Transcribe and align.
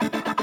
Greetings, 0.00 0.41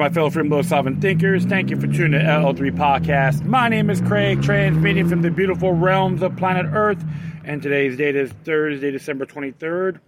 my 0.00 0.08
fellow 0.08 0.30
Sovereign 0.62 0.98
thinkers. 0.98 1.44
Thank 1.44 1.68
you 1.68 1.78
for 1.78 1.86
tuning 1.86 2.12
to 2.12 2.24
LL3 2.24 2.74
Podcast. 2.74 3.44
My 3.44 3.68
name 3.68 3.90
is 3.90 4.00
Craig, 4.00 4.42
transmitting 4.42 5.06
from 5.06 5.20
the 5.20 5.30
beautiful 5.30 5.74
realms 5.74 6.22
of 6.22 6.34
planet 6.38 6.64
Earth. 6.72 7.04
And 7.44 7.62
today's 7.62 7.98
date 7.98 8.16
is 8.16 8.32
Thursday, 8.44 8.90
December 8.92 9.26
23rd, 9.26 10.00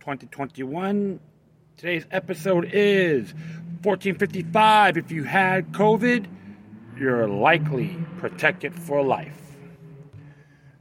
2021. 0.00 1.18
Today's 1.78 2.04
episode 2.10 2.68
is 2.74 3.32
1455. 3.84 4.98
If 4.98 5.10
you 5.10 5.24
had 5.24 5.72
COVID, 5.72 6.26
you're 6.98 7.26
likely 7.26 7.96
protected 8.18 8.74
for 8.74 9.02
life. 9.02 9.56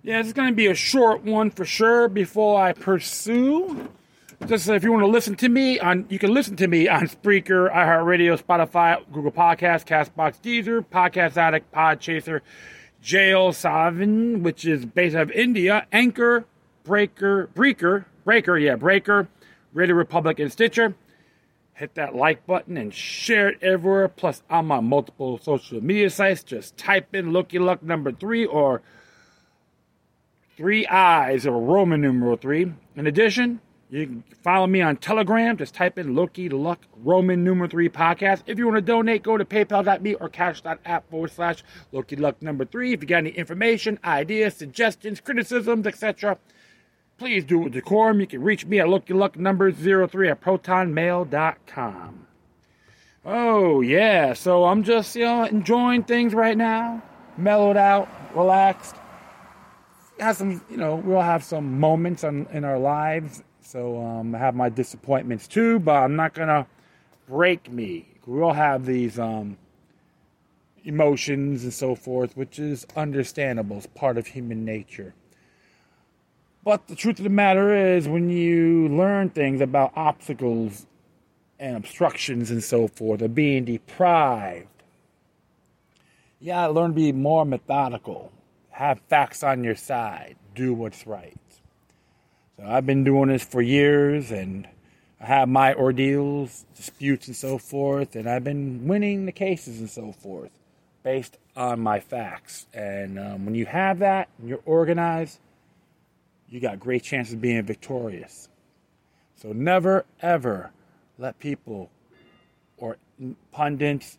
Yeah, 0.03 0.19
it's 0.19 0.33
going 0.33 0.49
to 0.49 0.55
be 0.55 0.67
a 0.67 0.75
short 0.75 1.23
one 1.23 1.51
for 1.51 1.63
sure 1.63 2.09
before 2.09 2.61
I 2.61 2.73
pursue 2.73 3.87
just 4.45 4.69
if 4.69 4.83
you 4.83 4.91
want 4.91 5.03
to 5.03 5.07
listen 5.07 5.35
to 5.37 5.49
me 5.49 5.79
on, 5.79 6.05
you 6.09 6.19
can 6.19 6.33
listen 6.33 6.55
to 6.57 6.67
me 6.67 6.87
on 6.87 7.07
Spreaker, 7.07 7.73
iHeartRadio, 7.73 8.41
Spotify, 8.41 9.03
Google 9.11 9.31
Podcasts, 9.31 9.85
Castbox, 9.85 10.39
Deezer, 10.41 10.85
Podcast 10.85 11.37
Addict, 11.37 11.71
Podchaser, 11.71 12.41
JioSaavn, 13.03 14.41
which 14.41 14.65
is 14.65 14.85
based 14.85 15.15
out 15.15 15.23
of 15.23 15.31
India, 15.31 15.87
Anchor, 15.91 16.45
Breaker, 16.83 17.47
Breaker, 17.53 18.05
Breaker, 18.23 18.57
yeah, 18.57 18.75
Breaker, 18.75 19.27
Radio 19.73 19.95
Republic, 19.95 20.39
and 20.39 20.51
Stitcher. 20.51 20.95
Hit 21.73 21.95
that 21.95 22.15
like 22.15 22.45
button 22.47 22.77
and 22.77 22.93
share 22.93 23.49
it 23.49 23.61
everywhere. 23.61 24.07
Plus, 24.07 24.41
I'm 24.49 24.71
on 24.71 24.85
multiple 24.85 25.37
social 25.37 25.81
media 25.83 26.09
sites. 26.09 26.43
Just 26.43 26.75
type 26.77 27.13
in 27.13 27.33
Loki 27.33 27.59
Luck 27.59 27.83
number 27.83 28.11
three 28.11 28.45
or 28.45 28.81
three 30.55 30.87
eyes 30.87 31.45
or 31.45 31.61
Roman 31.61 32.01
numeral 32.01 32.35
three. 32.35 32.73
In 32.95 33.05
addition, 33.05 33.61
you 33.89 34.05
can 34.05 34.23
follow 34.43 34.67
me 34.67 34.81
on 34.81 34.97
Telegram. 34.97 35.55
Just 35.55 35.73
type 35.73 35.97
in 35.97 36.13
Loki 36.13 36.49
Luck 36.49 36.81
Roman 36.97 37.43
number 37.43 37.69
three 37.69 37.87
podcast. 37.87 38.43
If 38.45 38.57
you 38.57 38.65
want 38.65 38.75
to 38.77 38.81
donate, 38.81 39.23
go 39.23 39.37
to 39.37 39.45
paypal.me 39.45 40.15
or 40.15 40.27
cash.app 40.27 41.09
forward 41.09 41.31
slash 41.31 41.63
Loki 41.93 42.17
Luck 42.17 42.41
number 42.41 42.65
three. 42.65 42.91
If 42.91 43.01
you 43.01 43.07
got 43.07 43.19
any 43.19 43.29
information, 43.29 43.97
ideas, 44.03 44.55
suggestions, 44.55 45.21
criticisms, 45.21 45.87
etc., 45.87 46.37
please 47.17 47.45
do 47.45 47.61
it 47.61 47.63
with 47.65 47.73
decorum. 47.73 48.19
You 48.19 48.27
can 48.27 48.43
reach 48.43 48.65
me 48.65 48.79
at 48.81 48.89
Loki 48.89 49.13
Luck 49.13 49.37
number 49.37 49.71
03 49.71 50.29
at 50.29 50.41
protonmail.com. 50.41 52.27
Oh, 53.23 53.81
yeah. 53.81 54.33
So 54.33 54.65
I'm 54.65 54.83
just, 54.83 55.15
you 55.15 55.23
know, 55.23 55.45
enjoying 55.45 56.03
things 56.03 56.33
right 56.33 56.57
now, 56.57 57.01
mellowed 57.37 57.77
out, 57.77 58.09
relaxed. 58.35 58.95
Have 60.19 60.35
some, 60.35 60.61
you 60.69 60.77
know, 60.77 60.95
we'll 60.95 61.21
have 61.21 61.43
some 61.43 61.79
moments 61.79 62.23
on, 62.23 62.47
in 62.51 62.65
our 62.65 62.79
lives 62.79 63.43
so 63.67 64.01
um, 64.01 64.33
I 64.33 64.37
have 64.37 64.55
my 64.55 64.69
disappointments 64.69 65.45
too, 65.45 65.79
but 65.79 65.95
I'm 65.95 66.15
not 66.15 66.33
gonna 66.33 66.67
break 67.27 67.69
me. 67.69 68.07
We 68.25 68.41
all 68.41 68.53
have 68.53 68.85
these 68.85 69.19
um, 69.19 69.57
emotions 70.85 71.65
and 71.65 71.73
so 71.73 71.93
forth, 71.93 72.37
which 72.37 72.59
is 72.59 72.87
understandable. 72.95 73.77
It's 73.77 73.87
part 73.87 74.17
of 74.17 74.27
human 74.27 74.63
nature. 74.63 75.13
But 76.63 76.87
the 76.87 76.95
truth 76.95 77.19
of 77.19 77.23
the 77.23 77.29
matter 77.29 77.75
is, 77.75 78.07
when 78.07 78.29
you 78.29 78.87
learn 78.87 79.31
things 79.31 79.59
about 79.59 79.91
obstacles 79.97 80.85
and 81.59 81.75
obstructions 81.75 82.49
and 82.51 82.63
so 82.63 82.87
forth, 82.87 83.21
of 83.21 83.35
being 83.35 83.65
deprived, 83.65 84.67
gotta 86.45 86.71
learn 86.71 86.91
to 86.91 86.95
be 86.95 87.11
more 87.11 87.45
methodical. 87.45 88.31
Have 88.69 89.01
facts 89.09 89.43
on 89.43 89.65
your 89.65 89.75
side. 89.75 90.37
Do 90.55 90.73
what's 90.73 91.05
right. 91.05 91.37
So 92.57 92.65
I've 92.65 92.87
been 92.87 93.03
doing 93.03 93.29
this 93.29 93.45
for 93.45 93.61
years 93.61 94.31
and 94.31 94.67
I 95.21 95.25
have 95.25 95.47
my 95.47 95.75
ordeals, 95.75 96.65
disputes, 96.75 97.27
and 97.27 97.35
so 97.35 97.57
forth, 97.57 98.15
and 98.15 98.27
I've 98.27 98.43
been 98.43 98.87
winning 98.87 99.25
the 99.25 99.31
cases 99.31 99.79
and 99.79 99.89
so 99.89 100.11
forth 100.11 100.51
based 101.03 101.37
on 101.55 101.79
my 101.79 101.99
facts. 101.99 102.65
And 102.73 103.19
um, 103.19 103.45
when 103.45 103.53
you 103.53 103.65
have 103.67 103.99
that 103.99 104.29
and 104.39 104.49
you're 104.49 104.61
organized, 104.65 105.39
you 106.49 106.59
got 106.59 106.79
great 106.79 107.03
chances 107.03 107.35
of 107.35 107.41
being 107.41 107.61
victorious. 107.63 108.49
So 109.35 109.51
never 109.53 110.05
ever 110.21 110.71
let 111.19 111.37
people 111.39 111.91
or 112.77 112.97
pundits, 113.51 114.17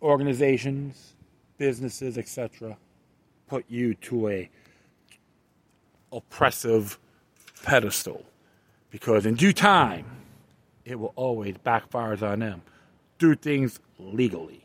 organizations, 0.00 1.14
businesses, 1.58 2.16
etc., 2.16 2.76
put 3.46 3.64
you 3.68 3.94
to 3.94 4.28
a 4.28 4.50
oppressive 6.12 6.98
pedestal 7.62 8.24
because 8.90 9.26
in 9.26 9.34
due 9.34 9.52
time, 9.52 10.06
it 10.84 10.98
will 10.98 11.12
always 11.16 11.56
backfire 11.58 12.22
on 12.24 12.40
them. 12.40 12.62
Do 13.18 13.34
things 13.34 13.80
legally. 13.98 14.64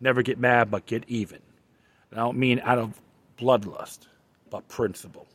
Never 0.00 0.22
get 0.22 0.38
mad, 0.38 0.70
but 0.70 0.86
get 0.86 1.04
even. 1.08 1.40
I 2.12 2.16
don't 2.16 2.38
mean 2.38 2.60
out 2.64 2.78
of 2.78 3.00
bloodlust, 3.38 4.00
but 4.50 4.66
principle. 4.68 5.26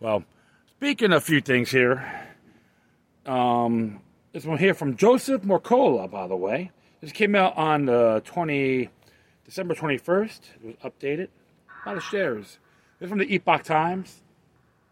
Well, 0.00 0.24
speaking 0.70 1.12
of 1.12 1.18
a 1.18 1.20
few 1.20 1.40
things 1.40 1.70
here, 1.70 2.04
um, 3.26 4.00
this 4.32 4.44
one 4.44 4.58
here 4.58 4.74
from 4.74 4.96
Joseph 4.96 5.42
Mercola, 5.42 6.10
by 6.10 6.26
the 6.26 6.36
way. 6.36 6.70
This 7.00 7.12
came 7.12 7.34
out 7.34 7.56
on 7.56 7.86
the 7.86 8.22
20, 8.24 8.88
December 9.44 9.74
21st. 9.74 10.40
It 10.64 10.64
was 10.64 10.92
updated. 10.92 11.28
A 11.84 11.88
lot 11.88 11.96
of 11.96 12.04
shares. 12.04 12.58
This 12.98 13.06
is 13.06 13.10
from 13.10 13.18
the 13.18 13.34
Epoch 13.34 13.64
Times. 13.64 14.22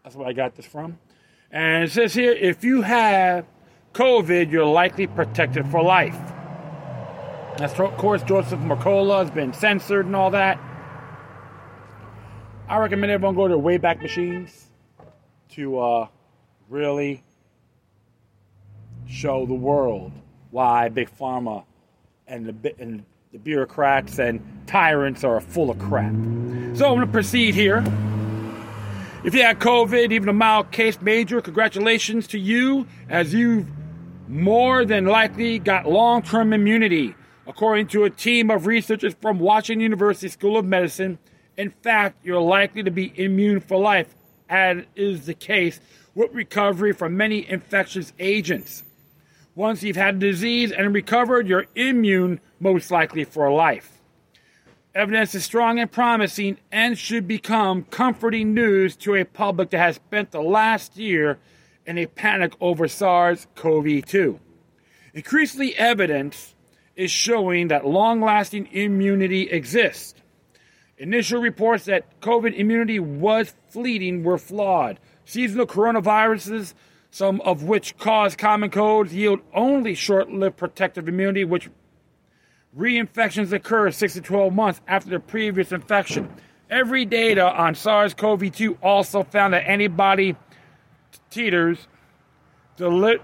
That's 0.03 0.15
where 0.15 0.27
I 0.27 0.33
got 0.33 0.55
this 0.55 0.65
from. 0.65 0.97
And 1.51 1.83
it 1.83 1.91
says 1.91 2.13
here 2.13 2.31
if 2.31 2.63
you 2.63 2.81
have 2.81 3.45
COVID, 3.93 4.51
you're 4.51 4.65
likely 4.65 5.07
protected 5.07 5.67
for 5.67 5.83
life. 5.83 6.17
That's, 7.57 7.77
of 7.79 7.97
course, 7.97 8.23
Joseph 8.23 8.59
Mercola 8.61 9.19
has 9.19 9.31
been 9.31 9.53
censored 9.53 10.05
and 10.05 10.15
all 10.15 10.31
that. 10.31 10.59
I 12.67 12.77
recommend 12.77 13.11
everyone 13.11 13.35
go 13.35 13.47
to 13.49 13.57
Wayback 13.57 14.01
Machines 14.01 14.69
to 15.49 15.77
uh, 15.77 16.07
really 16.69 17.21
show 19.07 19.45
the 19.45 19.53
world 19.53 20.13
why 20.51 20.87
Big 20.87 21.09
Pharma 21.17 21.65
and 22.27 22.45
the, 22.45 22.73
and 22.79 23.03
the 23.33 23.39
bureaucrats 23.39 24.19
and 24.19 24.41
tyrants 24.67 25.25
are 25.25 25.41
full 25.41 25.69
of 25.69 25.79
crap. 25.79 26.13
So 26.13 26.85
I'm 26.85 26.95
going 26.95 27.01
to 27.01 27.07
proceed 27.07 27.53
here. 27.53 27.83
If 29.23 29.35
you 29.35 29.43
had 29.43 29.59
COVID, 29.59 30.11
even 30.11 30.29
a 30.29 30.33
mild 30.33 30.71
case, 30.71 30.99
major, 30.99 31.41
congratulations 31.41 32.25
to 32.29 32.39
you 32.39 32.87
as 33.07 33.35
you've 33.35 33.67
more 34.27 34.83
than 34.83 35.05
likely 35.05 35.59
got 35.59 35.87
long 35.87 36.23
term 36.23 36.53
immunity. 36.53 37.13
According 37.45 37.87
to 37.89 38.05
a 38.05 38.09
team 38.09 38.49
of 38.49 38.65
researchers 38.65 39.13
from 39.21 39.37
Washington 39.37 39.81
University 39.81 40.27
School 40.27 40.57
of 40.57 40.65
Medicine, 40.65 41.19
in 41.55 41.69
fact, 41.69 42.25
you're 42.25 42.41
likely 42.41 42.81
to 42.81 42.89
be 42.89 43.13
immune 43.15 43.59
for 43.59 43.77
life, 43.77 44.15
as 44.49 44.85
is 44.95 45.27
the 45.27 45.35
case 45.35 45.79
with 46.15 46.33
recovery 46.33 46.91
from 46.91 47.15
many 47.15 47.47
infectious 47.47 48.13
agents. 48.17 48.81
Once 49.53 49.83
you've 49.83 49.95
had 49.95 50.19
the 50.19 50.31
disease 50.31 50.71
and 50.71 50.95
recovered, 50.95 51.47
you're 51.47 51.67
immune 51.75 52.39
most 52.59 52.89
likely 52.89 53.23
for 53.23 53.51
life. 53.51 54.00
Evidence 54.93 55.33
is 55.35 55.45
strong 55.45 55.79
and 55.79 55.89
promising 55.89 56.57
and 56.69 56.97
should 56.97 57.25
become 57.25 57.83
comforting 57.83 58.53
news 58.53 58.97
to 58.97 59.15
a 59.15 59.23
public 59.23 59.69
that 59.69 59.77
has 59.77 59.95
spent 59.95 60.31
the 60.31 60.41
last 60.41 60.97
year 60.97 61.39
in 61.85 61.97
a 61.97 62.05
panic 62.07 62.51
over 62.59 62.89
SARS 62.89 63.47
CoV 63.55 64.05
2. 64.05 64.37
Increasingly, 65.13 65.73
evidence 65.77 66.55
is 66.97 67.09
showing 67.09 67.69
that 67.69 67.85
long 67.85 68.19
lasting 68.19 68.67
immunity 68.73 69.49
exists. 69.49 70.21
Initial 70.97 71.41
reports 71.41 71.85
that 71.85 72.19
COVID 72.19 72.53
immunity 72.53 72.99
was 72.99 73.53
fleeting 73.69 74.23
were 74.23 74.37
flawed. 74.37 74.99
Seasonal 75.23 75.67
coronaviruses, 75.67 76.73
some 77.11 77.39
of 77.41 77.63
which 77.63 77.97
cause 77.97 78.35
common 78.35 78.69
colds, 78.69 79.13
yield 79.13 79.39
only 79.53 79.95
short 79.95 80.29
lived 80.29 80.57
protective 80.57 81.07
immunity, 81.07 81.45
which 81.45 81.69
reinfections 82.77 83.51
occur 83.51 83.91
6 83.91 84.13
to 84.13 84.21
12 84.21 84.53
months 84.53 84.81
after 84.87 85.09
the 85.09 85.19
previous 85.19 85.71
infection. 85.71 86.29
Every 86.69 87.05
data 87.05 87.51
on 87.53 87.75
SARS 87.75 88.13
CoV 88.13 88.51
2 88.51 88.77
also 88.81 89.23
found 89.23 89.53
that 89.53 89.67
antibody 89.67 90.35
titers 91.29 91.79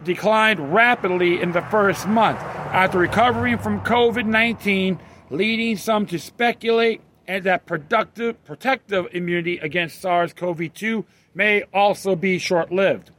declined 0.04 0.74
rapidly 0.74 1.42
in 1.42 1.52
the 1.54 1.62
first 1.64 2.08
month 2.08 2.40
after 2.40 3.00
recovering 3.00 3.58
from 3.58 3.80
COVID 3.82 4.26
19, 4.26 5.00
leading 5.30 5.78
some 5.78 6.06
to 6.08 6.20
speculate 6.20 7.02
that 7.28 7.66
productive, 7.66 8.44
protective 8.44 9.08
immunity 9.14 9.58
against 9.60 10.02
SARS 10.02 10.34
CoV 10.34 10.74
2 10.74 11.06
may 11.34 11.64
also 11.74 12.16
be 12.16 12.38
short 12.38 12.72
lived. 12.72 13.12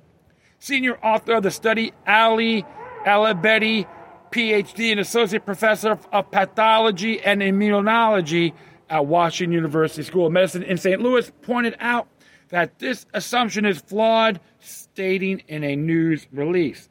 Senior 0.59 0.99
author 0.99 1.35
of 1.35 1.43
the 1.43 1.51
study, 1.51 1.93
Ali 2.07 2.65
Ellebedy, 3.05 3.87
PhD 4.31 4.91
and 4.91 5.01
Associate 5.01 5.45
Professor 5.45 5.99
of 6.13 6.31
Pathology 6.31 7.21
and 7.21 7.41
Immunology 7.41 8.53
at 8.91 9.07
Washington 9.07 9.53
University 9.53 10.03
School 10.03 10.27
of 10.27 10.33
Medicine 10.33 10.63
in 10.63 10.79
St. 10.79 11.01
Louis, 11.01 11.31
pointed 11.43 11.77
out 11.79 12.09
that 12.49 12.79
this 12.79 13.05
assumption 13.13 13.67
is 13.67 13.79
flawed, 13.79 14.41
stating 14.61 15.43
in 15.49 15.63
a 15.63 15.77
news 15.77 16.27
release. 16.33 16.89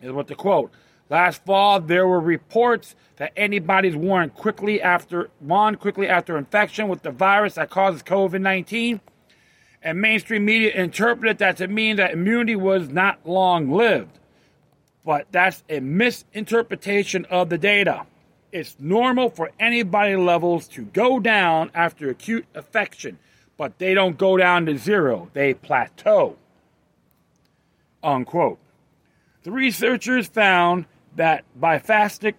Is 0.00 0.12
what 0.12 0.28
the 0.28 0.36
quote. 0.36 0.72
Last 1.08 1.44
fall, 1.44 1.80
there 1.80 2.06
were 2.06 2.20
reports 2.20 2.94
that 3.16 3.32
antibodies 3.36 3.96
worn 3.96 4.30
quickly 4.30 4.80
after 4.80 5.28
won 5.40 5.74
quickly 5.74 6.08
after 6.08 6.38
infection 6.38 6.86
with 6.86 7.02
the 7.02 7.10
virus 7.10 7.54
that 7.54 7.68
causes 7.68 8.04
COVID-19, 8.04 9.00
and 9.82 10.00
mainstream 10.00 10.44
media 10.44 10.72
interpreted 10.72 11.38
that 11.38 11.56
to 11.56 11.66
mean 11.66 11.96
that 11.96 12.12
immunity 12.12 12.54
was 12.54 12.88
not 12.88 13.18
long-lived. 13.26 14.19
But 15.04 15.26
that's 15.30 15.62
a 15.68 15.80
misinterpretation 15.80 17.24
of 17.26 17.48
the 17.48 17.58
data. 17.58 18.06
It's 18.52 18.76
normal 18.78 19.30
for 19.30 19.50
antibody 19.58 20.16
levels 20.16 20.68
to 20.68 20.82
go 20.82 21.20
down 21.20 21.70
after 21.74 22.10
acute 22.10 22.46
infection 22.54 23.18
but 23.60 23.76
they 23.76 23.92
don't 23.92 24.16
go 24.16 24.38
down 24.38 24.64
to 24.64 24.78
zero, 24.78 25.28
they 25.34 25.52
plateau. 25.52 26.34
Unquote. 28.02 28.58
The 29.42 29.50
researchers 29.50 30.28
found 30.28 30.86
that 31.16 31.44
biphasic, 31.60 32.36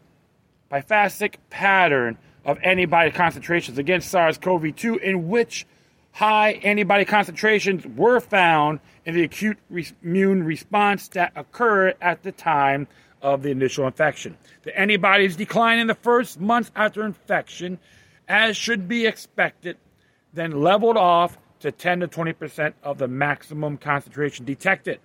biphasic 0.72 1.36
pattern 1.52 2.18
of 2.44 2.58
antibody 2.64 3.12
concentrations 3.12 3.78
against 3.78 4.10
SARS 4.10 4.40
CoV 4.40 4.76
2, 4.76 4.98
in 4.98 5.30
which 5.30 5.68
high 6.12 6.52
antibody 6.64 7.06
concentrations 7.06 7.86
were 7.96 8.20
found 8.20 8.80
in 9.06 9.16
the 9.16 9.24
acute 9.24 9.58
immune 10.04 10.44
response 10.44 11.08
that 11.10 11.32
occurred 11.36 11.96
at 12.02 12.24
the 12.24 12.32
time 12.32 12.88
of 13.22 13.44
the 13.44 13.50
initial 13.50 13.86
infection. 13.86 14.38
The 14.64 14.78
antibodies 14.78 15.36
decline 15.36 15.80
in 15.80 15.88
the 15.88 15.96
first 15.96 16.40
months 16.40 16.72
after 16.76 17.06
infection, 17.06 17.80
as 18.28 18.58
should 18.58 18.88
be 18.88 19.06
expected 19.06 19.78
then 20.34 20.62
leveled 20.62 20.98
off 20.98 21.38
to 21.60 21.72
10 21.72 22.02
to 22.02 22.08
20% 22.08 22.74
of 22.84 22.98
the 22.98 23.08
maximum 23.08 23.78
concentration 23.78 24.46
detected. 24.46 25.00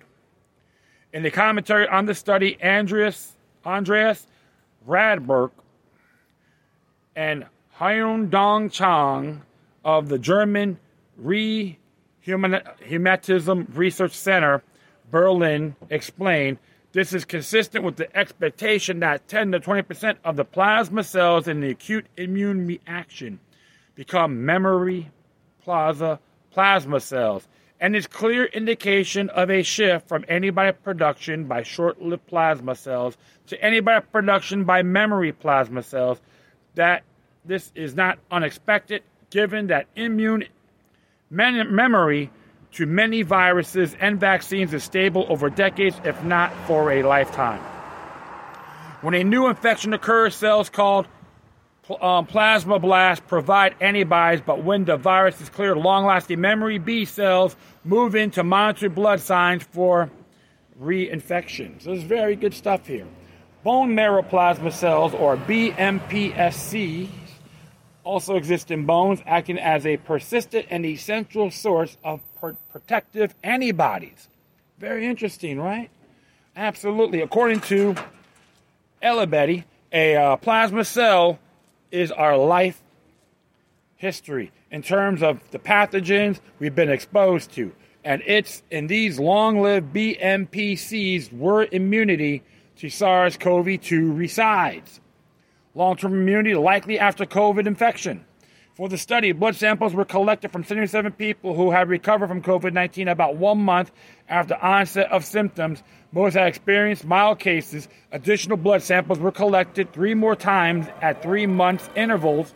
In 1.12 1.22
the 1.22 1.30
commentary 1.30 1.88
on 1.88 2.06
the 2.06 2.14
study, 2.14 2.58
Andreas, 2.62 3.36
Andreas 3.64 4.26
Radbruch 4.86 5.50
and 7.14 7.46
Hyun-Dong 7.78 8.70
Chang 8.70 9.42
of 9.84 10.08
the 10.08 10.18
German 10.18 10.78
Rheumatism 11.16 11.98
Research 13.74 14.12
Center, 14.12 14.62
Berlin, 15.10 15.76
explained 15.90 16.58
this 16.92 17.12
is 17.12 17.24
consistent 17.24 17.84
with 17.84 17.96
the 17.96 18.16
expectation 18.16 19.00
that 19.00 19.28
10 19.28 19.52
to 19.52 19.60
20% 19.60 20.16
of 20.24 20.36
the 20.36 20.44
plasma 20.44 21.04
cells 21.04 21.46
in 21.46 21.60
the 21.60 21.70
acute 21.70 22.06
immune 22.16 22.66
reaction 22.66 23.38
become 23.94 24.44
memory 24.44 25.10
plasma, 25.62 26.18
plasma 26.50 27.00
cells 27.00 27.46
and 27.80 27.94
is 27.94 28.06
clear 28.06 28.46
indication 28.46 29.28
of 29.30 29.50
a 29.50 29.62
shift 29.62 30.08
from 30.08 30.24
antibody 30.28 30.72
production 30.72 31.44
by 31.44 31.62
short-lived 31.62 32.26
plasma 32.26 32.74
cells 32.74 33.18
to 33.46 33.62
antibody 33.62 34.04
production 34.10 34.64
by 34.64 34.82
memory 34.82 35.32
plasma 35.32 35.82
cells 35.82 36.20
that 36.74 37.02
this 37.44 37.70
is 37.74 37.94
not 37.94 38.18
unexpected 38.30 39.02
given 39.30 39.66
that 39.66 39.86
immune 39.96 40.44
memory 41.30 42.30
to 42.72 42.86
many 42.86 43.22
viruses 43.22 43.96
and 44.00 44.20
vaccines 44.20 44.74
is 44.74 44.84
stable 44.84 45.26
over 45.28 45.50
decades 45.50 46.00
if 46.04 46.22
not 46.24 46.52
for 46.66 46.92
a 46.92 47.02
lifetime 47.02 47.62
when 49.06 49.14
a 49.14 49.22
new 49.22 49.46
infection 49.46 49.92
occurs 49.92 50.34
cells 50.34 50.68
called 50.68 51.06
um, 51.88 52.26
plasmablasts 52.26 53.24
provide 53.24 53.76
antibodies, 53.80 54.42
but 54.44 54.64
when 54.64 54.84
the 54.84 54.96
virus 54.96 55.40
is 55.40 55.48
cleared, 55.48 55.76
long 55.76 56.04
lasting 56.04 56.40
memory 56.40 56.78
B 56.78 57.04
cells 57.04 57.54
move 57.84 58.16
in 58.16 58.32
to 58.32 58.42
monitor 58.42 58.88
blood 58.88 59.20
signs 59.20 59.62
for 59.62 60.10
reinfection. 60.80 61.80
So 61.80 61.90
there's 61.90 62.02
very 62.02 62.34
good 62.34 62.54
stuff 62.54 62.88
here. 62.88 63.06
Bone 63.62 63.94
marrow 63.94 64.22
plasma 64.22 64.72
cells, 64.72 65.14
or 65.14 65.36
BMPCs, 65.36 67.08
also 68.06 68.36
exist 68.36 68.70
in 68.70 68.86
bones, 68.86 69.20
acting 69.26 69.58
as 69.58 69.84
a 69.84 69.96
persistent 69.98 70.66
and 70.70 70.86
essential 70.86 71.50
source 71.50 71.96
of 72.04 72.20
per- 72.40 72.56
protective 72.70 73.34
antibodies. 73.42 74.28
Very 74.78 75.06
interesting, 75.06 75.58
right? 75.58 75.90
Absolutely. 76.54 77.20
According 77.20 77.60
to 77.62 77.96
Ellebedy, 79.02 79.64
a 79.92 80.16
uh, 80.16 80.36
plasma 80.36 80.84
cell 80.84 81.38
is 81.90 82.10
our 82.12 82.36
life 82.36 82.80
history 83.96 84.52
in 84.70 84.82
terms 84.82 85.22
of 85.22 85.40
the 85.50 85.58
pathogens 85.58 86.40
we've 86.58 86.74
been 86.74 86.90
exposed 86.90 87.52
to. 87.52 87.72
And 88.04 88.22
it's 88.24 88.62
in 88.70 88.86
these 88.86 89.18
long 89.18 89.60
lived 89.60 89.92
BMPCs 89.92 91.32
where 91.32 91.66
immunity 91.72 92.42
to 92.76 92.88
SARS 92.88 93.36
CoV 93.36 93.80
2 93.80 94.12
resides. 94.12 95.00
Long 95.76 95.94
term 95.94 96.14
immunity 96.14 96.54
likely 96.54 96.98
after 96.98 97.26
COVID 97.26 97.66
infection. 97.66 98.24
For 98.76 98.88
the 98.88 98.96
study, 98.96 99.32
blood 99.32 99.56
samples 99.56 99.92
were 99.92 100.06
collected 100.06 100.50
from 100.50 100.64
77 100.64 101.12
people 101.12 101.54
who 101.54 101.70
had 101.70 101.90
recovered 101.90 102.28
from 102.28 102.40
COVID 102.40 102.72
19 102.72 103.08
about 103.08 103.36
one 103.36 103.58
month 103.58 103.90
after 104.26 104.54
onset 104.54 105.12
of 105.12 105.22
symptoms. 105.22 105.82
Most 106.12 106.32
had 106.32 106.46
experienced 106.48 107.04
mild 107.04 107.40
cases. 107.40 107.88
Additional 108.10 108.56
blood 108.56 108.82
samples 108.82 109.18
were 109.18 109.30
collected 109.30 109.92
three 109.92 110.14
more 110.14 110.34
times 110.34 110.86
at 111.02 111.22
three 111.22 111.44
months 111.44 111.90
intervals 111.94 112.54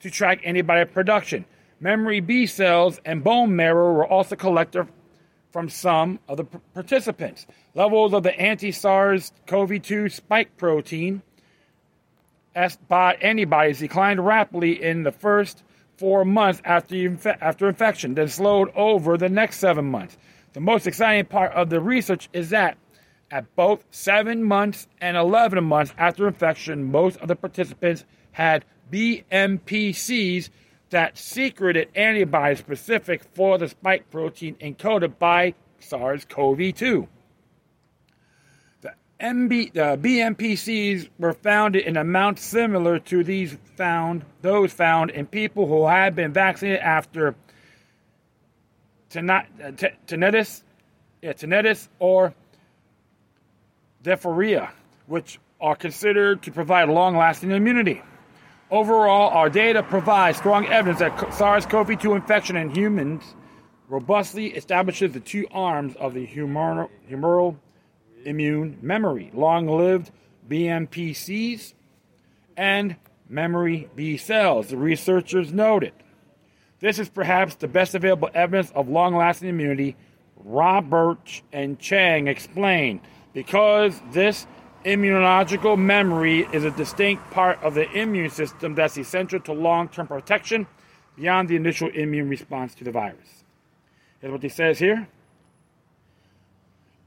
to 0.00 0.10
track 0.10 0.40
antibody 0.44 0.84
production. 0.84 1.46
Memory 1.80 2.20
B 2.20 2.44
cells 2.44 3.00
and 3.06 3.24
bone 3.24 3.56
marrow 3.56 3.90
were 3.94 4.06
also 4.06 4.36
collected 4.36 4.86
from 5.50 5.70
some 5.70 6.20
of 6.28 6.36
the 6.36 6.44
participants. 6.44 7.46
Levels 7.74 8.12
of 8.12 8.22
the 8.22 8.38
anti 8.38 8.70
SARS 8.70 9.32
CoV 9.46 9.80
2 9.80 10.10
spike 10.10 10.58
protein 10.58 11.22
antibodies 12.54 13.80
declined 13.80 14.24
rapidly 14.24 14.82
in 14.82 15.02
the 15.02 15.12
first 15.12 15.62
four 15.96 16.24
months 16.24 16.60
after, 16.64 16.94
inf- 16.94 17.26
after 17.26 17.68
infection, 17.68 18.14
then 18.14 18.28
slowed 18.28 18.70
over 18.74 19.16
the 19.16 19.28
next 19.28 19.58
seven 19.58 19.84
months. 19.84 20.16
The 20.52 20.60
most 20.60 20.86
exciting 20.86 21.26
part 21.26 21.52
of 21.52 21.70
the 21.70 21.80
research 21.80 22.28
is 22.32 22.50
that 22.50 22.78
at 23.30 23.54
both 23.56 23.84
seven 23.90 24.44
months 24.44 24.86
and 25.00 25.16
11 25.16 25.64
months 25.64 25.92
after 25.98 26.28
infection, 26.28 26.90
most 26.90 27.16
of 27.18 27.28
the 27.28 27.36
participants 27.36 28.04
had 28.32 28.64
BMPCs 28.92 30.50
that 30.90 31.18
secreted 31.18 31.88
antibodies 31.94 32.58
specific 32.60 33.24
for 33.34 33.58
the 33.58 33.68
spike 33.68 34.10
protein 34.10 34.54
encoded 34.56 35.18
by 35.18 35.54
SARS 35.80 36.24
CoV 36.24 36.72
2. 36.74 37.08
MB, 39.24 39.72
the 39.72 39.84
uh, 39.84 39.96
BMPCs 39.96 41.08
were 41.18 41.32
found 41.32 41.76
in 41.76 41.96
amounts 41.96 42.44
similar 42.44 42.98
to 42.98 43.24
these 43.24 43.56
found 43.74 44.22
those 44.42 44.70
found 44.70 45.10
in 45.10 45.24
people 45.24 45.66
who 45.66 45.86
had 45.86 46.14
been 46.14 46.30
vaccinated 46.30 46.80
after 46.80 47.28
uh, 47.28 47.32
tinnitus, 50.06 50.62
yeah, 51.22 51.32
tinnitus 51.32 51.88
or 51.98 52.34
diphtheria, 54.02 54.70
which 55.06 55.38
are 55.58 55.74
considered 55.74 56.42
to 56.42 56.52
provide 56.52 56.90
long-lasting 56.90 57.50
immunity. 57.50 58.02
Overall, 58.70 59.30
our 59.30 59.48
data 59.48 59.82
provides 59.82 60.36
strong 60.36 60.66
evidence 60.66 60.98
that 60.98 61.32
SARS-CoV-2 61.32 62.14
infection 62.14 62.56
in 62.56 62.68
humans 62.68 63.22
robustly 63.88 64.48
establishes 64.48 65.12
the 65.12 65.20
two 65.20 65.46
arms 65.50 65.96
of 65.96 66.12
the 66.12 66.26
humoral, 66.26 66.90
humoral 67.10 67.56
immune 68.24 68.78
memory. 68.82 69.30
Long 69.34 69.66
lived 69.66 70.10
BMPCs 70.48 71.74
and 72.56 72.96
memory 73.28 73.88
B 73.94 74.16
cells, 74.16 74.68
the 74.68 74.76
researchers 74.76 75.52
noted. 75.52 75.92
This 76.80 76.98
is 76.98 77.08
perhaps 77.08 77.54
the 77.54 77.68
best 77.68 77.94
available 77.94 78.30
evidence 78.34 78.70
of 78.72 78.88
long 78.88 79.14
lasting 79.16 79.48
immunity, 79.48 79.96
Roberts 80.36 81.42
and 81.52 81.78
Chang 81.78 82.28
explained, 82.28 83.00
because 83.32 83.98
this 84.12 84.46
immunological 84.84 85.78
memory 85.78 86.46
is 86.52 86.64
a 86.64 86.70
distinct 86.72 87.30
part 87.30 87.62
of 87.62 87.74
the 87.74 87.90
immune 87.92 88.28
system 88.28 88.74
that's 88.74 88.98
essential 88.98 89.40
to 89.40 89.52
long 89.52 89.88
term 89.88 90.06
protection 90.06 90.66
beyond 91.16 91.48
the 91.48 91.56
initial 91.56 91.88
immune 91.88 92.28
response 92.28 92.74
to 92.74 92.84
the 92.84 92.90
virus. 92.90 93.44
Here's 94.20 94.32
what 94.32 94.42
he 94.42 94.48
says 94.48 94.78
here. 94.78 95.08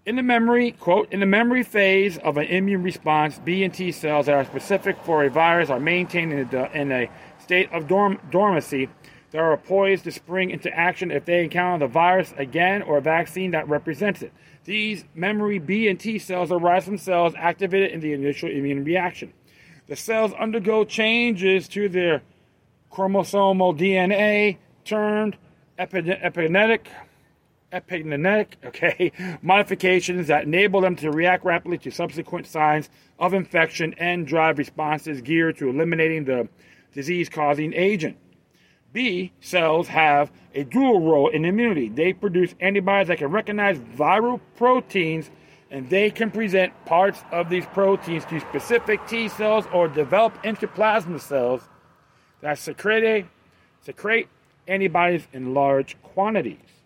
In 0.08 0.16
the 0.16 0.24
memory, 0.24 0.72
quote, 0.72 1.12
in 1.12 1.20
the 1.20 1.26
memory 1.26 1.64
phase 1.64 2.18
of 2.20 2.38
an 2.38 2.46
immune 2.46 2.82
response, 2.82 3.42
B 3.44 3.66
and 3.66 3.74
T 3.74 3.92
cells 3.92 4.28
that 4.28 4.36
are 4.36 4.46
specific 4.46 4.96
for 5.04 5.26
a 5.26 5.30
virus 5.30 5.70
are 5.70 5.82
maintained 5.82 6.32
in 6.32 6.48
a, 6.56 6.72
in 6.72 6.92
a 6.94 7.10
state 7.40 7.70
of 7.74 7.90
dorm, 7.90 8.18
dormancy 8.32 8.88
that 9.32 9.40
are 9.40 9.58
poised 9.58 10.06
to 10.06 10.14
spring 10.14 10.50
into 10.50 10.74
action 10.74 11.12
if 11.12 11.26
they 11.26 11.44
encounter 11.44 11.86
the 11.86 11.92
virus 11.92 12.34
again 12.38 12.84
or 12.84 13.00
a 13.00 13.02
vaccine 13.02 13.52
that 13.52 13.68
represents 13.68 14.22
it. 14.22 14.32
These 14.64 15.04
memory 15.14 15.60
B 15.60 15.90
and 15.90 16.00
T 16.00 16.20
cells 16.20 16.54
arise 16.54 16.86
from 16.86 16.98
cells 16.98 17.34
activated 17.38 17.92
in 17.92 18.00
the 18.00 18.14
initial 18.14 18.50
immune 18.50 18.86
reaction. 18.86 19.34
The 19.88 19.98
cells 19.98 20.32
undergo 20.40 20.86
changes 20.86 21.68
to 21.68 21.90
their 21.90 22.22
chromosomal 22.94 23.78
DNA 23.78 24.56
turned 24.86 25.36
epigenetic 25.78 26.88
epigenetic 27.72 28.48
okay, 28.66 29.12
modifications 29.42 30.28
that 30.28 30.44
enable 30.44 30.82
them 30.82 30.96
to 30.96 31.12
react 31.12 31.44
rapidly 31.44 31.78
to 31.80 31.92
subsequent 31.92 32.48
signs 32.48 32.90
of 33.20 33.34
infection 33.34 33.94
and 33.98 34.28
drive 34.28 34.58
responses 34.58 35.22
geared 35.22 35.58
to 35.58 35.70
eliminating 35.70 36.26
the 36.26 36.48
disease 36.94 37.30
causing 37.30 37.74
agent. 37.74 38.18
B 38.94 39.34
cells 39.42 39.90
have 39.90 40.32
a 40.56 40.64
dual 40.64 41.02
role 41.02 41.28
in 41.28 41.46
immunity. 41.46 41.90
They 41.90 42.14
produce 42.14 42.56
antibodies 42.60 43.10
that 43.10 43.18
can 43.18 43.28
recognize 43.28 43.78
viral 43.78 44.40
proteins 44.56 45.30
and 45.70 45.90
they 45.90 46.10
can 46.10 46.32
present 46.32 46.74
parts 46.86 47.24
of 47.32 47.50
these 47.50 47.66
proteins 47.68 48.24
to 48.26 48.40
specific 48.40 49.06
T 49.08 49.28
cells 49.28 49.66
or 49.74 49.90
develop 49.90 50.34
into 50.46 50.68
plasma 50.68 51.20
cells 51.20 51.62
that 52.40 52.58
secrete, 52.58 53.26
secrete 53.82 54.30
antibodies 54.68 55.28
in 55.34 55.54
large 55.54 56.02
quantities 56.02 56.77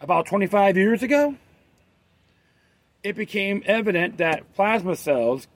about 0.00 0.26
25 0.26 0.76
years 0.76 1.02
ago, 1.02 1.36
it 3.02 3.16
became 3.16 3.62
evident 3.66 4.18
that 4.18 4.52
plasma 4.54 4.96
cells 4.96 5.46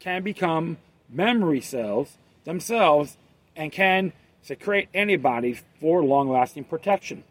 can 0.00 0.22
become 0.22 0.76
memory 1.08 1.60
cells 1.60 2.18
themselves 2.44 3.16
and 3.54 3.72
can 3.72 4.12
secrete 4.42 4.88
antibodies 4.94 5.62
for 5.80 6.02
long 6.02 6.28
lasting 6.28 6.64
protection. 6.64 7.24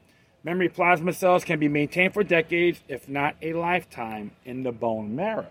Memory 0.44 0.70
plasma 0.70 1.14
cells 1.14 1.44
can 1.44 1.60
be 1.60 1.68
maintained 1.68 2.14
for 2.14 2.24
decades, 2.24 2.82
if 2.88 3.10
not 3.10 3.36
a 3.42 3.54
lifetime, 3.54 4.32
in 4.46 4.64
the 4.64 4.72
bone 4.72 5.16
marrow. 5.16 5.50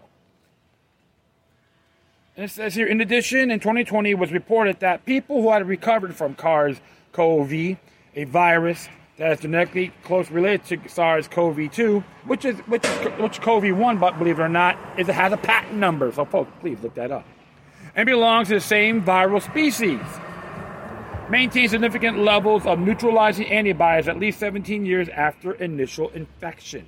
And 2.36 2.44
it 2.44 2.50
says 2.50 2.74
here, 2.74 2.86
in 2.86 3.00
addition, 3.00 3.50
in 3.50 3.60
2020, 3.60 4.10
it 4.10 4.18
was 4.18 4.32
reported 4.32 4.80
that 4.80 5.04
people 5.04 5.42
who 5.42 5.52
had 5.52 5.66
recovered 5.66 6.14
from 6.16 6.36
SARS 6.40 6.80
CoV, 7.12 7.52
a 8.14 8.24
virus 8.24 8.88
that 9.16 9.32
is 9.32 9.40
genetically 9.40 9.92
close 10.02 10.30
related 10.30 10.82
to 10.82 10.88
SARS-CoV-2, 10.88 12.02
which 12.26 12.44
is 12.44 12.58
which 12.60 12.84
is 12.84 13.20
which 13.20 13.40
CoV-1, 13.40 14.00
but 14.00 14.18
believe 14.18 14.38
it 14.38 14.42
or 14.42 14.48
not, 14.48 14.76
is 14.98 15.08
it 15.08 15.14
has 15.14 15.32
a 15.32 15.36
patent 15.36 15.74
number. 15.74 16.10
So 16.12 16.24
folks, 16.24 16.50
please 16.60 16.78
look 16.82 16.94
that 16.94 17.12
up. 17.12 17.26
And 17.94 18.06
belongs 18.06 18.48
to 18.48 18.54
the 18.54 18.60
same 18.60 19.02
viral 19.02 19.40
species. 19.40 20.00
Maintains 21.30 21.70
significant 21.70 22.18
levels 22.18 22.66
of 22.66 22.78
neutralizing 22.78 23.46
antibodies 23.46 24.08
at 24.08 24.18
least 24.18 24.38
17 24.40 24.84
years 24.84 25.08
after 25.08 25.52
initial 25.54 26.10
infection. 26.10 26.86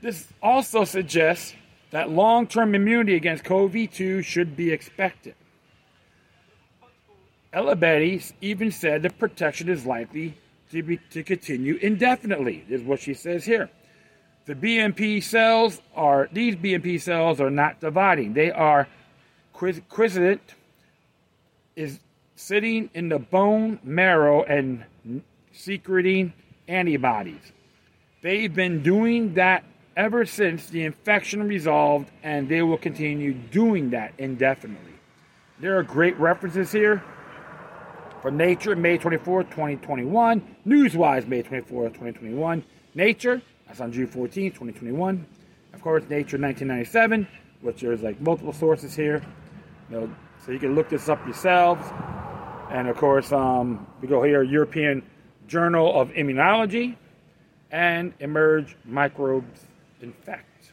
This 0.00 0.26
also 0.42 0.84
suggests 0.84 1.54
that 1.90 2.10
long-term 2.10 2.74
immunity 2.74 3.14
against 3.14 3.44
CoV-2 3.44 4.24
should 4.24 4.56
be 4.56 4.72
expected. 4.72 5.34
Ellebedy 7.52 8.32
even 8.40 8.70
said 8.70 9.02
the 9.02 9.10
protection 9.10 9.68
is 9.68 9.84
likely 9.84 10.34
to, 10.70 10.82
be, 10.82 10.98
to 11.10 11.22
continue 11.22 11.76
indefinitely, 11.82 12.64
is 12.68 12.82
what 12.82 13.00
she 13.00 13.14
says 13.14 13.44
here. 13.44 13.68
The 14.46 14.54
BMP 14.54 15.22
cells 15.22 15.80
are, 15.94 16.28
these 16.32 16.56
BMP 16.56 17.00
cells 17.00 17.40
are 17.40 17.50
not 17.50 17.80
dividing. 17.80 18.34
They 18.34 18.50
are 18.50 18.88
quisquident, 19.54 20.40
is 21.76 21.98
sitting 22.36 22.88
in 22.94 23.08
the 23.08 23.18
bone 23.18 23.80
marrow 23.82 24.42
and 24.44 24.84
secreting 25.52 26.32
antibodies. 26.68 27.52
They've 28.22 28.54
been 28.54 28.82
doing 28.82 29.34
that 29.34 29.64
ever 29.96 30.24
since 30.24 30.68
the 30.68 30.84
infection 30.84 31.46
resolved, 31.46 32.10
and 32.22 32.48
they 32.48 32.62
will 32.62 32.78
continue 32.78 33.34
doing 33.34 33.90
that 33.90 34.12
indefinitely. 34.18 34.94
There 35.58 35.76
are 35.76 35.82
great 35.82 36.18
references 36.18 36.70
here 36.70 37.02
from 38.20 38.36
Nature, 38.36 38.76
May 38.76 38.98
24, 38.98 39.44
2021. 39.44 40.56
Newswise, 40.66 41.26
May 41.26 41.42
24, 41.42 41.88
2021. 41.88 42.64
Nature, 42.94 43.40
that's 43.66 43.80
on 43.80 43.92
June 43.92 44.06
14, 44.06 44.50
2021. 44.50 45.26
Of 45.72 45.82
course, 45.82 46.02
Nature 46.04 46.38
1997, 46.38 47.26
which 47.62 47.80
there's 47.80 48.02
like 48.02 48.20
multiple 48.20 48.52
sources 48.52 48.94
here. 48.94 49.22
You 49.90 50.00
know, 50.00 50.16
so 50.44 50.52
you 50.52 50.58
can 50.58 50.74
look 50.74 50.88
this 50.88 51.08
up 51.08 51.24
yourselves. 51.24 51.82
And 52.70 52.88
of 52.88 52.96
course, 52.96 53.32
um, 53.32 53.86
we 54.00 54.08
go 54.08 54.22
here 54.22 54.42
European 54.42 55.02
Journal 55.46 55.98
of 55.98 56.10
Immunology 56.10 56.96
and 57.70 58.12
Emerge 58.20 58.76
Microbes 58.84 59.66
Infect. 60.02 60.72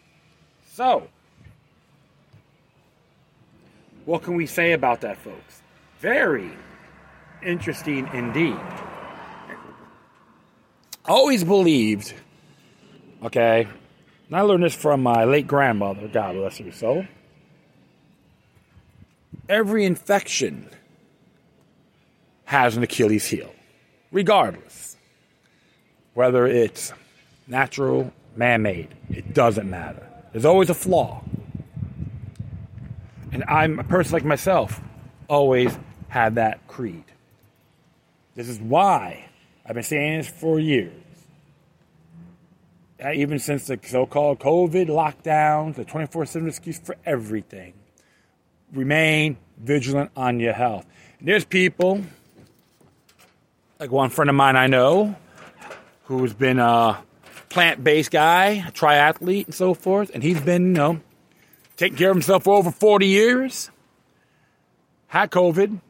So, 0.69 1.07
what 4.05 4.23
can 4.23 4.35
we 4.35 4.45
say 4.45 4.73
about 4.73 5.01
that, 5.01 5.17
folks? 5.17 5.61
Very 5.99 6.51
interesting 7.43 8.09
indeed. 8.13 8.59
Always 11.05 11.43
believed, 11.43 12.13
okay, 13.23 13.67
and 14.27 14.35
I 14.35 14.41
learned 14.41 14.63
this 14.63 14.75
from 14.75 15.01
my 15.03 15.23
late 15.23 15.47
grandmother, 15.47 16.07
God 16.07 16.35
bless 16.35 16.57
her 16.57 16.71
soul. 16.71 17.05
Every 19.47 19.85
infection 19.85 20.69
has 22.45 22.75
an 22.75 22.83
Achilles 22.83 23.25
heel, 23.25 23.53
regardless. 24.11 24.97
Whether 26.13 26.45
it's 26.47 26.91
natural, 27.47 28.11
man 28.35 28.61
made, 28.63 28.93
it 29.09 29.33
doesn't 29.33 29.69
matter. 29.69 30.05
There's 30.31 30.45
always 30.45 30.69
a 30.69 30.73
flaw. 30.73 31.23
And 33.31 33.43
I'm 33.47 33.79
a 33.79 33.83
person 33.83 34.13
like 34.13 34.25
myself, 34.25 34.81
always 35.27 35.77
had 36.09 36.35
that 36.35 36.67
creed. 36.67 37.05
This 38.37 38.49
is 38.49 38.59
why 38.59 39.25
I've 39.65 39.73
been 39.73 39.83
saying 39.83 40.19
this 40.19 40.29
for 40.29 40.59
years. 40.59 40.93
Uh, 43.03 43.11
even 43.13 43.39
since 43.39 43.65
the 43.65 43.79
so 43.83 44.05
called 44.05 44.37
COVID 44.37 44.89
lockdowns, 44.89 45.73
the 45.73 45.83
24 45.83 46.27
7 46.27 46.47
excuse 46.47 46.77
for 46.77 46.95
everything. 47.03 47.73
Remain 48.71 49.37
vigilant 49.57 50.11
on 50.15 50.39
your 50.39 50.53
health. 50.53 50.85
And 51.17 51.27
there's 51.27 51.45
people, 51.45 52.03
like 53.79 53.89
one 53.89 54.11
friend 54.11 54.29
of 54.29 54.35
mine 54.35 54.55
I 54.55 54.67
know, 54.67 55.15
who's 56.03 56.35
been 56.35 56.59
a 56.59 57.03
plant 57.49 57.83
based 57.83 58.11
guy, 58.11 58.63
a 58.67 58.71
triathlete, 58.71 59.45
and 59.45 59.55
so 59.55 59.73
forth, 59.73 60.11
and 60.13 60.21
he's 60.21 60.39
been, 60.41 60.67
you 60.67 60.73
know, 60.73 61.01
taking 61.75 61.97
care 61.97 62.11
of 62.11 62.15
himself 62.15 62.43
for 62.43 62.55
over 62.55 62.69
40 62.69 63.07
years. 63.07 63.71
Had 65.07 65.31
COVID, 65.31 65.81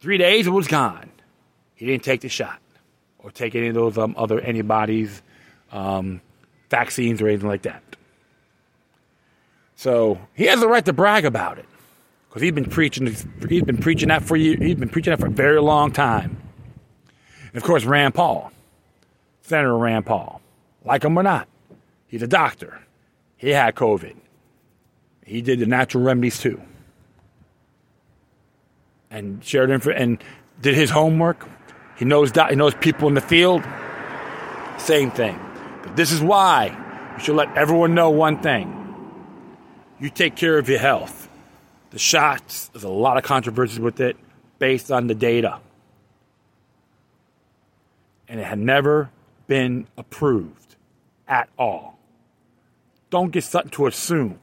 three 0.00 0.18
days, 0.18 0.48
it 0.48 0.50
was 0.50 0.66
gone. 0.66 1.12
He 1.78 1.86
didn't 1.86 2.02
take 2.02 2.22
the 2.22 2.28
shot 2.28 2.58
or 3.20 3.30
take 3.30 3.54
any 3.54 3.68
of 3.68 3.74
those 3.74 3.96
um, 3.96 4.16
other 4.18 4.40
antibodies, 4.40 5.22
um, 5.70 6.20
vaccines, 6.70 7.22
or 7.22 7.28
anything 7.28 7.48
like 7.48 7.62
that. 7.62 7.84
So 9.76 10.18
he 10.34 10.46
has 10.46 10.58
the 10.58 10.66
right 10.66 10.84
to 10.84 10.92
brag 10.92 11.24
about 11.24 11.56
it 11.58 11.66
because 12.28 12.42
he's 12.42 12.50
been 12.50 12.68
preaching. 12.68 13.06
He's 13.06 13.62
been 13.62 13.78
preaching 13.78 14.08
that 14.08 14.24
for 14.24 14.36
you. 14.36 14.56
He's 14.56 14.74
been 14.74 14.88
preaching 14.88 15.12
that 15.12 15.20
for 15.20 15.28
a 15.28 15.30
very 15.30 15.60
long 15.62 15.92
time. 15.92 16.36
And 17.46 17.56
of 17.56 17.62
course, 17.62 17.84
Rand 17.84 18.12
Paul, 18.12 18.50
Senator 19.42 19.78
Rand 19.78 20.04
Paul, 20.04 20.40
like 20.84 21.04
him 21.04 21.16
or 21.16 21.22
not, 21.22 21.46
he's 22.08 22.22
a 22.22 22.26
doctor. 22.26 22.80
He 23.36 23.50
had 23.50 23.76
COVID. 23.76 24.16
He 25.24 25.42
did 25.42 25.60
the 25.60 25.66
natural 25.66 26.02
remedies 26.02 26.40
too, 26.40 26.60
and 29.12 29.44
shared 29.44 29.70
info 29.70 29.92
and 29.92 30.20
did 30.60 30.74
his 30.74 30.90
homework 30.90 31.48
he 31.98 32.04
knows 32.04 32.32
that. 32.32 32.50
he 32.50 32.56
knows 32.56 32.74
people 32.74 33.08
in 33.08 33.14
the 33.14 33.20
field. 33.20 33.64
Same 34.78 35.10
thing. 35.10 35.38
But 35.82 35.96
this 35.96 36.12
is 36.12 36.20
why 36.20 36.66
you 37.16 37.24
should 37.24 37.34
let 37.34 37.54
everyone 37.56 37.94
know 37.94 38.10
one 38.10 38.40
thing. 38.40 38.74
You 39.98 40.08
take 40.08 40.36
care 40.36 40.58
of 40.58 40.68
your 40.68 40.78
health. 40.78 41.28
The 41.90 41.98
shots, 41.98 42.68
there's 42.68 42.84
a 42.84 42.88
lot 42.88 43.16
of 43.16 43.24
controversies 43.24 43.80
with 43.80 43.98
it 44.00 44.16
based 44.60 44.92
on 44.92 45.08
the 45.08 45.14
data. 45.14 45.58
And 48.28 48.38
it 48.38 48.46
had 48.46 48.60
never 48.60 49.10
been 49.48 49.88
approved 49.96 50.76
at 51.26 51.48
all. 51.58 51.98
Don't 53.10 53.32
get 53.32 53.42
something 53.42 53.70
to 53.72 53.86
assume. 53.86 54.38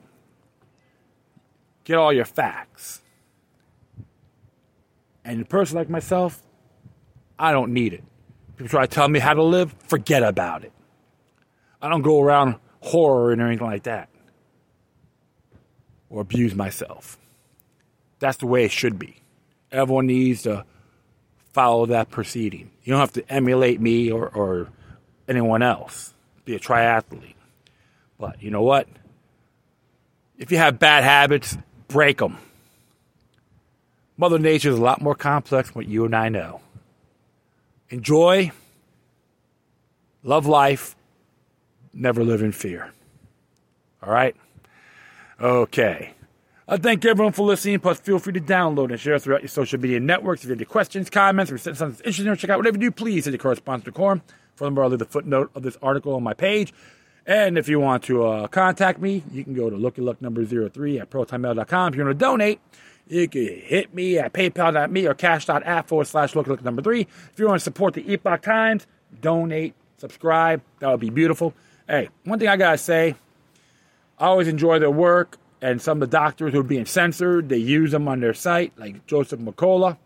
Get 1.85 1.97
all 1.97 2.11
your 2.11 2.25
facts. 2.25 3.01
And 5.23 5.41
a 5.41 5.45
person 5.45 5.77
like 5.77 5.89
myself, 5.89 6.41
I 7.37 7.51
don't 7.51 7.73
need 7.73 7.93
it. 7.93 8.03
People 8.55 8.69
try 8.69 8.85
to 8.85 8.87
tell 8.87 9.07
me 9.07 9.19
how 9.19 9.33
to 9.33 9.43
live, 9.43 9.73
forget 9.87 10.23
about 10.23 10.63
it. 10.63 10.71
I 11.81 11.89
don't 11.89 12.01
go 12.01 12.21
around 12.21 12.55
horror 12.79 13.31
and 13.31 13.41
anything 13.41 13.67
like 13.67 13.83
that 13.83 14.09
or 16.09 16.21
abuse 16.21 16.55
myself. 16.55 17.17
That's 18.19 18.37
the 18.37 18.47
way 18.47 18.65
it 18.65 18.71
should 18.71 18.97
be. 18.97 19.17
Everyone 19.71 20.07
needs 20.07 20.43
to 20.43 20.65
follow 21.53 21.85
that 21.87 22.09
proceeding. 22.09 22.71
You 22.83 22.91
don't 22.91 22.99
have 22.99 23.13
to 23.13 23.31
emulate 23.31 23.81
me 23.81 24.11
or, 24.11 24.27
or 24.29 24.69
anyone 25.27 25.61
else, 25.61 26.13
be 26.45 26.55
a 26.55 26.59
triathlete. 26.59 27.35
But 28.17 28.41
you 28.41 28.49
know 28.49 28.61
what? 28.61 28.87
If 30.37 30.51
you 30.51 30.57
have 30.57 30.79
bad 30.79 31.03
habits, 31.03 31.57
break 31.87 32.19
them. 32.19 32.37
Mother 34.17 34.39
Nature 34.39 34.69
is 34.69 34.77
a 34.77 34.81
lot 34.81 35.01
more 35.01 35.15
complex 35.15 35.69
than 35.69 35.75
what 35.75 35.87
you 35.87 36.05
and 36.05 36.15
I 36.15 36.29
know. 36.29 36.61
Enjoy, 37.89 38.51
love 40.23 40.45
life, 40.45 40.95
never 41.93 42.23
live 42.23 42.41
in 42.41 42.51
fear. 42.51 42.91
All 44.01 44.11
right? 44.11 44.35
Okay. 45.39 46.13
I 46.67 46.77
thank 46.77 47.05
everyone 47.05 47.33
for 47.33 47.45
listening. 47.45 47.79
Plus, 47.79 47.99
feel 47.99 48.17
free 48.17 48.33
to 48.33 48.41
download 48.41 48.89
and 48.89 48.99
share 48.99 49.19
throughout 49.19 49.41
your 49.41 49.49
social 49.49 49.79
media 49.79 49.99
networks. 49.99 50.41
If 50.41 50.45
you 50.45 50.51
have 50.51 50.59
any 50.59 50.65
questions, 50.65 51.11
comments, 51.11 51.51
or 51.51 51.57
something 51.59 51.89
that's 51.89 52.01
interesting, 52.01 52.27
or 52.27 52.35
check 52.35 52.49
out 52.49 52.57
whatever 52.57 52.77
you 52.77 52.89
do, 52.89 52.91
please 52.91 53.25
hit 53.25 53.31
the 53.31 53.37
correspondence 53.37 53.95
form. 53.95 54.23
Furthermore, 54.55 54.85
I'll 54.85 54.89
leave 54.89 54.99
the 54.99 55.05
footnote 55.05 55.51
of 55.53 55.61
this 55.63 55.77
article 55.81 56.15
on 56.15 56.23
my 56.23 56.33
page. 56.33 56.73
And 57.27 57.57
if 57.57 57.67
you 57.67 57.79
want 57.79 58.03
to 58.03 58.25
uh, 58.25 58.47
contact 58.47 58.99
me, 58.99 59.23
you 59.31 59.43
can 59.43 59.53
go 59.53 59.69
to 59.69 59.75
LokiLuck 59.75 60.21
number 60.21 60.45
03 60.45 60.99
at 60.99 61.09
protonmail.com. 61.09 61.93
If 61.93 61.97
you 61.97 62.05
want 62.05 62.17
to 62.17 62.25
donate, 62.25 62.59
you 63.07 63.27
can 63.27 63.45
hit 63.45 63.93
me 63.93 64.17
at 64.17 64.33
paypal.me 64.33 65.07
or 65.07 65.13
cash.app 65.13 65.87
forward 65.87 66.07
slash 66.07 66.33
LokiLuck 66.33 66.63
number 66.63 66.81
three. 66.81 67.01
If 67.01 67.39
you 67.39 67.47
want 67.47 67.59
to 67.59 67.63
support 67.63 67.93
the 67.93 68.11
Epoch 68.11 68.41
Times, 68.41 68.87
donate, 69.21 69.75
subscribe. 69.97 70.61
That 70.79 70.89
would 70.89 70.99
be 70.99 71.09
beautiful. 71.09 71.53
Hey, 71.87 72.09
one 72.23 72.39
thing 72.39 72.47
I 72.47 72.57
got 72.57 72.71
to 72.71 72.77
say 72.77 73.15
I 74.17 74.25
always 74.25 74.47
enjoy 74.47 74.79
their 74.79 74.91
work 74.91 75.37
and 75.61 75.81
some 75.81 76.01
of 76.01 76.09
the 76.09 76.17
doctors 76.17 76.53
who 76.53 76.59
are 76.59 76.63
being 76.63 76.85
censored, 76.85 77.49
they 77.49 77.57
use 77.57 77.91
them 77.91 78.07
on 78.07 78.19
their 78.19 78.33
site, 78.33 78.73
like 78.77 79.05
Joseph 79.07 79.39
Mercola. 79.39 79.97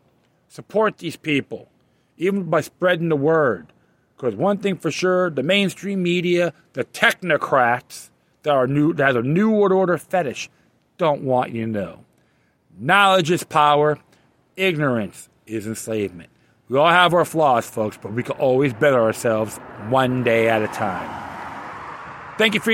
Support 0.47 0.97
these 0.97 1.15
people, 1.15 1.69
even 2.17 2.43
by 2.43 2.61
spreading 2.61 3.09
the 3.09 3.15
word. 3.15 3.67
Because 4.15 4.35
one 4.35 4.57
thing 4.57 4.77
for 4.77 4.91
sure, 4.91 5.29
the 5.29 5.43
mainstream 5.43 6.03
media, 6.03 6.53
the 6.73 6.83
technocrats 6.85 8.09
that 8.43 8.51
are 8.51 8.67
new 8.67 8.93
that 8.93 9.05
has 9.05 9.15
a 9.15 9.21
new 9.21 9.51
world 9.51 9.71
order 9.71 9.97
fetish, 9.97 10.49
don't 10.97 11.21
want 11.21 11.51
you 11.51 11.65
to 11.65 11.71
know. 11.71 12.05
Knowledge 12.81 13.29
is 13.29 13.43
power, 13.43 13.99
ignorance 14.55 15.27
is 15.45 15.67
enslavement. 15.67 16.29
We 16.69 16.77
all 16.77 16.87
have 16.87 17.13
our 17.13 17.25
flaws, 17.25 17.69
folks, 17.69 17.97
but 18.01 18.13
we 18.13 18.23
can 18.23 18.37
always 18.37 18.73
better 18.73 19.01
ourselves 19.01 19.57
one 19.89 20.23
day 20.23 20.47
at 20.47 20.61
a 20.61 20.67
time. 20.67 21.09
Thank 22.37 22.53
you 22.53 22.61
for 22.61 22.71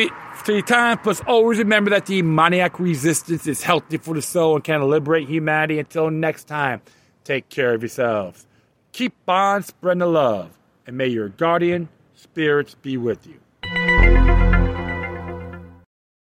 your 0.51 0.62
time. 0.62 1.00
Plus, 1.00 1.21
always 1.21 1.57
remember 1.57 1.89
that 1.89 2.05
the 2.05 2.17
demoniac 2.17 2.79
resistance 2.79 3.47
is 3.47 3.63
healthy 3.63 3.97
for 3.97 4.13
the 4.13 4.21
soul 4.21 4.53
and 4.53 4.63
can 4.63 4.83
liberate 4.83 5.27
humanity. 5.27 5.79
Until 5.79 6.12
next 6.12 6.43
time, 6.43 6.81
take 7.24 7.50
care 7.50 7.74
of 7.74 7.81
yourselves. 7.81 8.45
Keep 8.91 9.13
on 9.27 9.63
spreading 9.63 10.00
the 10.00 10.05
love, 10.05 10.51
and 10.85 10.95
may 10.95 11.07
your 11.07 11.29
guardian 11.29 11.89
spirits 12.13 12.75
be 12.75 12.95
with 12.95 13.25
you. 13.25 13.39